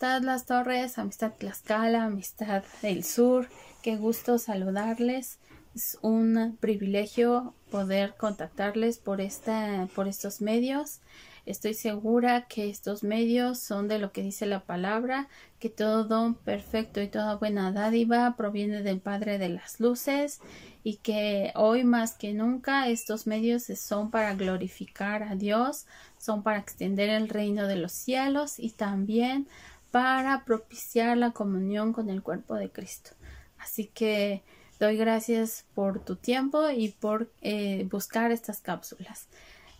[0.00, 3.48] amistad Las Torres, amistad Tlaxcala, amistad del Sur,
[3.82, 5.38] qué gusto saludarles.
[5.74, 11.00] Es un privilegio poder contactarles por, esta, por estos medios.
[11.46, 15.28] Estoy segura que estos medios son de lo que dice la palabra,
[15.58, 20.40] que todo don perfecto y toda buena dádiva proviene del Padre de las Luces
[20.84, 25.86] y que hoy más que nunca estos medios son para glorificar a Dios,
[26.18, 29.48] son para extender el reino de los cielos y también
[29.90, 33.10] para propiciar la comunión con el cuerpo de Cristo.
[33.58, 34.42] Así que
[34.78, 39.28] doy gracias por tu tiempo y por eh, buscar estas cápsulas.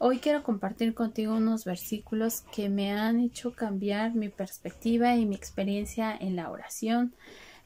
[0.03, 5.37] Hoy quiero compartir contigo unos versículos que me han hecho cambiar mi perspectiva y mi
[5.37, 7.15] experiencia en la oración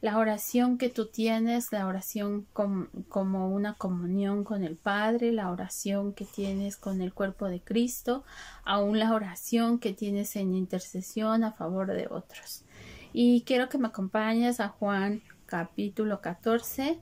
[0.01, 6.13] la oración que tú tienes, la oración como una comunión con el Padre, la oración
[6.13, 8.25] que tienes con el cuerpo de Cristo,
[8.65, 12.65] aún la oración que tienes en intercesión a favor de otros.
[13.13, 16.99] Y quiero que me acompañes a Juan capítulo 14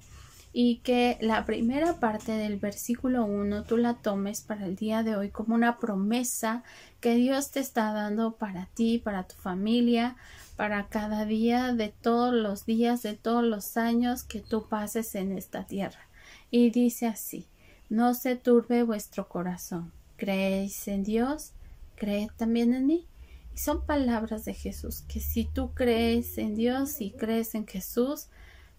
[0.55, 5.15] y que la primera parte del versículo 1 tú la tomes para el día de
[5.15, 6.63] hoy como una promesa
[7.01, 10.15] que Dios te está dando para ti, para tu familia,
[10.55, 15.35] para cada día de todos los días, de todos los años que tú pases en
[15.35, 16.07] esta tierra.
[16.51, 17.47] Y dice así,
[17.89, 19.91] no se turbe vuestro corazón.
[20.17, 21.53] ¿Creéis en Dios?
[21.95, 23.07] ¿Creed también en mí?
[23.55, 28.27] Y son palabras de Jesús, que si tú crees en Dios y crees en Jesús,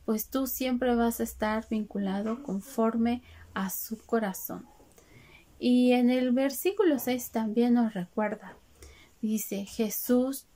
[0.05, 3.23] pues tú siempre vas a estar vinculado conforme
[3.55, 4.67] a su corazón.
[5.59, 8.57] Y en el versículo 6 también nos recuerda,
[9.23, 10.47] dice Jesús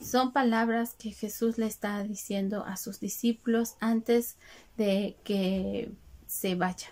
[0.00, 4.36] son palabras que Jesús le está diciendo a sus discípulos antes
[4.76, 5.92] de que
[6.26, 6.88] se vaya.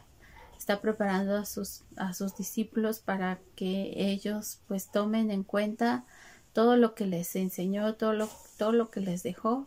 [0.56, 6.04] Está preparando a sus, a sus discípulos para que ellos pues tomen en cuenta
[6.52, 9.66] todo lo que les enseñó, todo lo, todo lo que les dejó,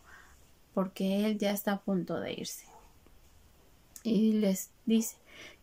[0.76, 2.66] porque Él ya está a punto de irse.
[4.02, 5.16] Y les dice,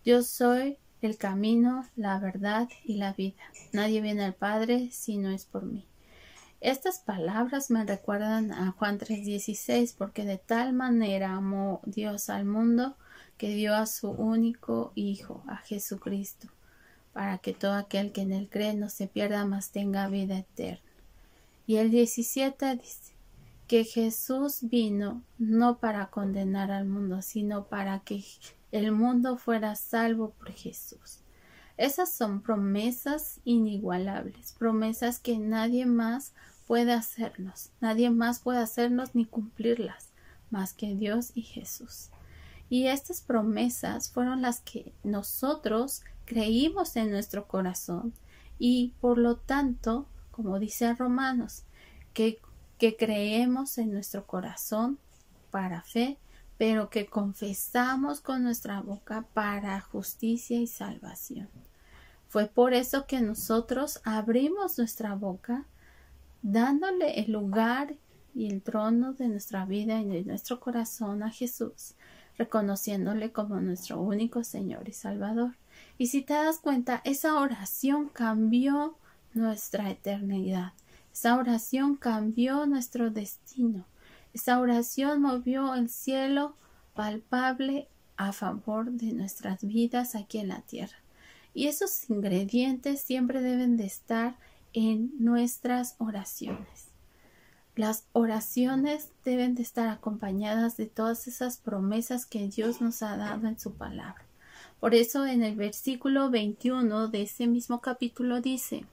[0.04, 3.44] yo soy el camino, la verdad y la vida.
[3.74, 5.86] Nadie viene al Padre si no es por mí.
[6.62, 12.98] Estas palabras me recuerdan a Juan 3:16 porque de tal manera amó Dios al mundo
[13.38, 16.48] que dio a su único Hijo, a Jesucristo,
[17.14, 20.82] para que todo aquel que en él cree no se pierda, mas tenga vida eterna.
[21.68, 23.13] Y el 17 dice
[23.74, 28.24] que Jesús vino no para condenar al mundo, sino para que
[28.72, 31.22] el mundo fuera salvo por Jesús.
[31.76, 36.36] Esas son promesas inigualables, promesas que nadie más
[36.68, 40.10] puede hacernos, nadie más puede hacernos ni cumplirlas
[40.52, 42.12] más que Dios y Jesús.
[42.70, 48.14] Y estas promesas fueron las que nosotros creímos en nuestro corazón
[48.60, 51.64] y por lo tanto, como dice Romanos,
[52.14, 52.40] que,
[52.84, 55.00] que creemos en nuestro corazón
[55.52, 56.18] para fe,
[56.58, 61.48] pero que confesamos con nuestra boca para justicia y salvación.
[62.28, 65.66] Fue por eso que nosotros abrimos nuestra boca
[66.42, 67.96] dándole el lugar
[68.36, 71.94] y el trono de nuestra vida y de nuestro corazón a Jesús,
[72.38, 75.56] reconociéndole como nuestro único Señor y Salvador.
[75.98, 78.98] Y si te das cuenta, esa oración cambió
[79.34, 80.74] nuestra eternidad.
[81.14, 83.86] Esa oración cambió nuestro destino.
[84.34, 86.56] Esa oración movió el cielo
[86.96, 87.88] palpable
[88.18, 90.98] a favor de nuestras vidas aquí en la tierra.
[91.54, 94.38] Y esos ingredientes siempre deben de estar
[94.74, 96.88] en nuestras oraciones.
[97.76, 103.48] Las oraciones deben de estar acompañadas de todas esas promesas que Dios nos ha dado
[103.48, 104.26] en su palabra.
[104.80, 108.86] Por eso en el versículo 21 de ese mismo capítulo dice,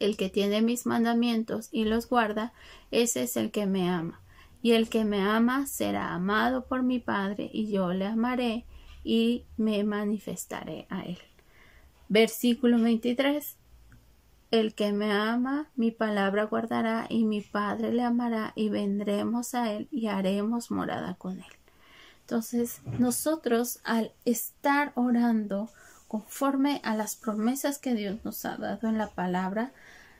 [0.00, 2.52] el que tiene mis mandamientos y los guarda,
[2.90, 4.20] ese es el que me ama.
[4.62, 8.66] Y el que me ama será amado por mi Padre, y yo le amaré
[9.04, 11.18] y me manifestaré a él.
[12.08, 13.56] Versículo 23.
[14.50, 19.72] El que me ama, mi palabra guardará, y mi Padre le amará, y vendremos a
[19.72, 21.52] él y haremos morada con él.
[22.22, 25.68] Entonces, nosotros al estar orando
[26.10, 29.70] conforme a las promesas que Dios nos ha dado en la palabra,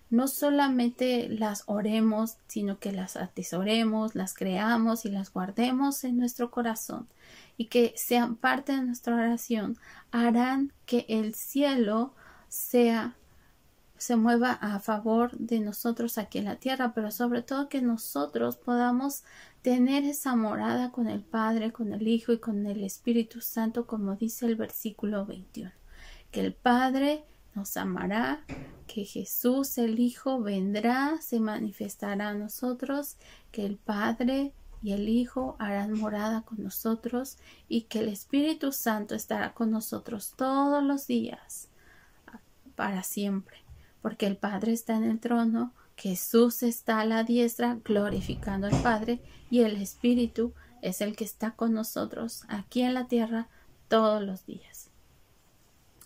[0.09, 6.53] no solamente las oremos, sino que las atesoremos, las creamos y las guardemos en nuestro
[6.53, 7.09] corazón
[7.57, 9.79] y que sean parte de nuestra oración,
[10.13, 12.15] harán que el cielo
[12.49, 13.17] sea
[13.99, 18.57] se mueva a favor de nosotros aquí en la tierra, pero sobre todo que nosotros
[18.57, 19.25] podamos
[19.63, 24.15] tener esa morada con el Padre, con el Hijo y con el Espíritu Santo, como
[24.15, 25.80] dice el versículo 21.
[26.31, 27.25] Que el Padre
[27.55, 28.45] nos amará,
[28.87, 33.17] que Jesús el Hijo vendrá, se manifestará a nosotros,
[33.53, 37.37] que el Padre y el Hijo harán morada con nosotros
[37.69, 41.69] y que el Espíritu Santo estará con nosotros todos los días
[42.77, 43.59] para siempre,
[44.01, 49.21] porque el Padre está en el trono, Jesús está a la diestra glorificando al Padre
[49.51, 53.49] y el Espíritu es el que está con nosotros aquí en la tierra
[53.89, 54.80] todos los días.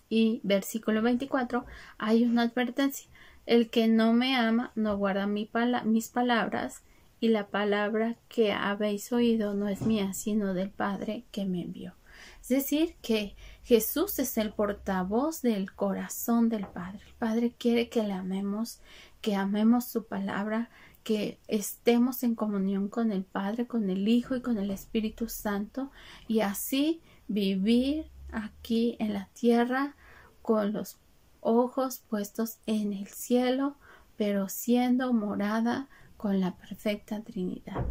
[0.09, 1.65] Y versículo 24
[1.99, 3.09] hay una advertencia.
[3.47, 6.83] El que no me ama no guarda mis palabras
[7.21, 11.95] y la palabra que habéis oído no es mía, sino del Padre que me envió.
[12.43, 17.01] Es decir, que Jesús es el portavoz del corazón del Padre.
[17.07, 18.81] El Padre quiere que le amemos,
[19.21, 20.69] que amemos su palabra,
[21.03, 25.91] que estemos en comunión con el Padre, con el Hijo y con el Espíritu Santo
[26.29, 29.95] y así vivir aquí en la tierra
[30.43, 30.99] con los
[31.41, 33.77] ojos puestos en el cielo,
[34.17, 37.87] pero siendo morada con la perfecta Trinidad.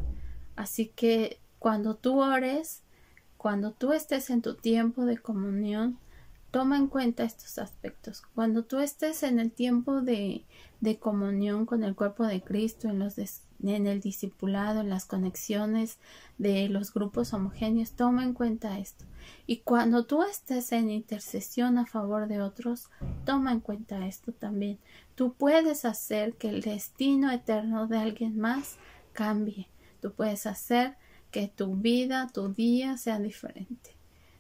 [0.56, 2.82] Así que cuando tú ores,
[3.38, 5.98] cuando tú estés en tu tiempo de comunión,
[6.52, 8.22] toma en cuenta estos aspectos.
[8.36, 10.46] Cuando tú estés en el tiempo de,
[10.82, 13.16] de comunión con el cuerpo de Cristo, en, los
[13.64, 15.98] en el discipulado, en las conexiones
[16.38, 19.06] de los grupos homogéneos, toma en cuenta esto.
[19.48, 22.90] Y cuando tú estés en intercesión a favor de otros,
[23.26, 24.80] toma en cuenta esto también.
[25.16, 28.78] Tú puedes hacer que el destino eterno de alguien más
[29.14, 29.70] cambie.
[30.02, 30.96] Tú puedes hacer
[31.32, 33.96] que tu vida, tu día sea diferente.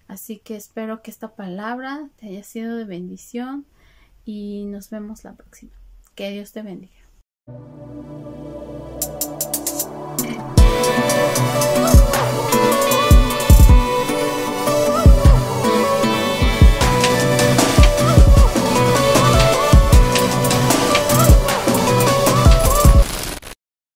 [0.08, 3.66] Así que espero que esta palabra te haya sido de bendición
[4.26, 5.72] y nos vemos la próxima.
[6.16, 8.33] Que Dios te bendiga.